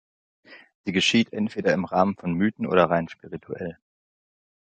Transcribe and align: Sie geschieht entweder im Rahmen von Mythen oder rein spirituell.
Sie 0.83 0.93
geschieht 0.93 1.31
entweder 1.31 1.73
im 1.73 1.85
Rahmen 1.85 2.15
von 2.15 2.33
Mythen 2.33 2.65
oder 2.65 2.89
rein 2.89 3.07
spirituell. 3.07 3.77